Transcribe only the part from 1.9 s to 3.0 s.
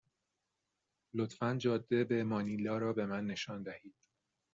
به مانیلا را